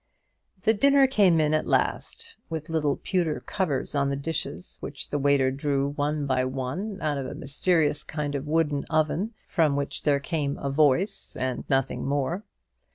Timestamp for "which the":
4.79-5.19